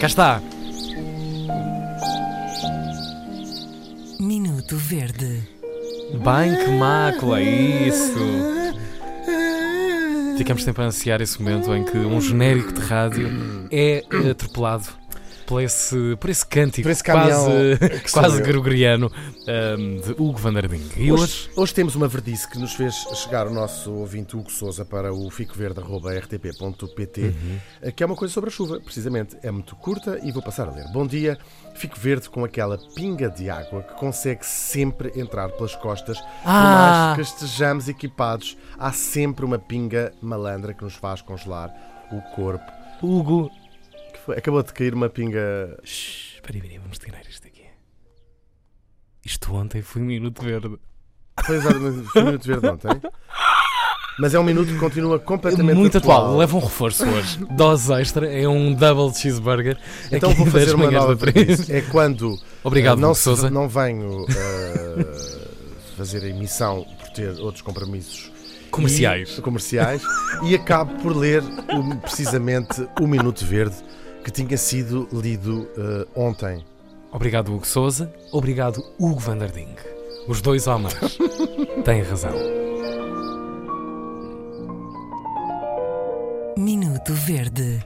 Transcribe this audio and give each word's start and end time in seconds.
Cá 0.00 0.06
está. 0.06 0.42
Minuto 4.18 4.78
Verde. 4.78 5.46
Bem 6.24 6.56
que 6.56 6.70
mácula, 6.70 7.42
isso. 7.42 8.18
Ficamos 10.38 10.64
sempre 10.64 10.84
a 10.84 10.86
ansiar 10.86 11.20
esse 11.20 11.40
momento 11.42 11.74
em 11.74 11.84
que 11.84 11.98
um 11.98 12.18
genérico 12.18 12.72
de 12.72 12.80
rádio 12.80 13.28
é 13.70 14.02
atropelado 14.30 14.99
por 15.50 15.60
esse, 15.60 16.16
por 16.20 16.30
esse 16.30 16.46
cântico 16.46 16.84
Por 16.84 16.92
esse 16.92 17.02
quase, 17.02 17.76
quase 18.12 18.40
gregoriano 18.40 19.10
um, 19.76 19.96
de 20.00 20.12
Hugo 20.12 20.38
van 20.38 20.52
der 20.52 20.68
Ding. 20.68 20.88
E 20.96 21.10
hoje, 21.10 21.22
Hoje, 21.24 21.50
hoje 21.56 21.74
temos 21.74 21.96
uma 21.96 22.06
verdice 22.06 22.48
que 22.48 22.56
nos 22.56 22.72
fez 22.74 22.94
chegar 23.16 23.48
o 23.48 23.50
nosso 23.52 23.92
ouvinte 23.92 24.36
Hugo 24.36 24.48
Souza 24.50 24.84
para 24.84 25.12
o 25.12 25.28
ficoverde.rtp.pt, 25.28 27.20
Uhum. 27.20 27.58
que 27.92 28.02
é 28.02 28.06
uma 28.06 28.14
coisa 28.14 28.32
sobre 28.32 28.48
a 28.48 28.52
chuva, 28.52 28.80
precisamente. 28.80 29.36
É 29.42 29.50
muito 29.50 29.74
curta 29.76 30.20
e 30.22 30.30
vou 30.30 30.40
passar 30.42 30.68
a 30.68 30.70
ler. 30.70 30.84
Bom 30.92 31.04
dia, 31.06 31.36
Fico 31.74 31.98
Verde 31.98 32.30
com 32.30 32.44
aquela 32.44 32.78
pinga 32.94 33.28
de 33.28 33.50
água 33.50 33.82
que 33.82 33.94
consegue 33.94 34.46
sempre 34.46 35.10
entrar 35.18 35.48
pelas 35.50 35.74
costas, 35.74 36.18
por 36.20 36.28
Ah! 36.44 37.14
mais 37.16 37.16
que 37.16 37.22
estejamos 37.34 37.88
equipados. 37.88 38.56
Há 38.78 38.92
sempre 38.92 39.44
uma 39.44 39.58
pinga 39.58 40.12
malandra 40.22 40.72
que 40.74 40.84
nos 40.84 40.94
faz 40.94 41.20
congelar 41.20 41.74
o 42.12 42.20
corpo. 42.36 42.70
Hugo. 43.02 43.50
Que 44.20 44.26
foi? 44.26 44.36
Acabou 44.38 44.62
de 44.62 44.72
cair 44.72 44.94
uma 44.94 45.08
pinga. 45.08 45.78
Shhh, 45.82 46.34
Espera 46.36 46.54
aí, 46.54 46.58
espera 46.58 46.72
aí, 46.74 46.78
vamos 46.78 46.98
tirar 46.98 47.20
isto 47.28 47.46
aqui. 47.46 47.62
Isto 49.24 49.54
ontem 49.54 49.82
foi 49.82 50.02
um 50.02 50.06
minuto 50.06 50.42
verde. 50.42 50.76
Foi 51.44 51.56
exatamente 51.56 52.08
foi 52.08 52.22
um 52.22 52.24
minuto 52.26 52.46
verde 52.46 52.66
ontem. 52.66 52.88
Mas 54.18 54.34
é 54.34 54.38
um 54.38 54.42
minuto 54.44 54.68
que 54.70 54.78
continua 54.78 55.18
completamente 55.18 55.76
Muito 55.76 55.96
atual. 55.96 56.36
leva 56.36 56.56
um 56.56 56.60
reforço 56.60 57.06
hoje. 57.08 57.38
Dose 57.56 57.92
extra, 57.94 58.30
é 58.30 58.46
um 58.46 58.74
double 58.74 59.14
cheeseburger. 59.18 59.78
Então 60.12 60.34
vou 60.34 60.46
fazer 60.46 60.74
uma 60.74 60.90
nova 60.90 61.14
verdice. 61.14 61.72
É 61.72 61.80
quando 61.80 62.38
Obrigado, 62.62 62.98
eh, 62.98 63.00
não, 63.00 63.14
se- 63.14 63.22
Souza. 63.22 63.48
não 63.50 63.68
venho 63.68 64.26
eh, 64.28 65.46
fazer 65.96 66.22
a 66.24 66.28
emissão 66.28 66.84
por 66.98 67.08
ter 67.10 67.30
outros 67.40 67.62
compromissos 67.62 68.30
Comerciais. 68.70 69.38
e, 69.38 69.42
comerciais 69.42 70.02
e 70.42 70.54
acabo 70.54 71.00
por 71.02 71.16
ler 71.16 71.42
o- 71.42 71.96
precisamente 71.98 72.86
o 73.00 73.06
Minuto 73.06 73.44
Verde 73.46 73.76
que 74.24 74.30
tinha 74.30 74.56
sido 74.56 75.08
lido 75.12 75.68
eh, 75.76 76.06
ontem. 76.14 76.64
Obrigado, 77.12 77.52
Hugo 77.52 77.66
Souza. 77.66 78.12
Obrigado, 78.32 78.82
Hugo 78.98 79.18
van 79.18 79.38
der 79.38 79.50
Ding. 79.50 79.74
Os 80.28 80.40
dois 80.40 80.66
homens 80.66 80.94
têm 81.84 82.02
razão. 82.02 82.34
Minuto 86.56 87.12
Verde. 87.14 87.78